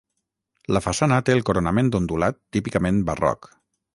[0.75, 3.49] La façana té el coronament ondulat típicament barroc.